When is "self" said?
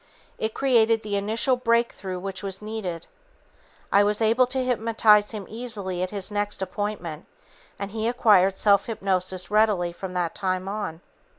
8.55-8.87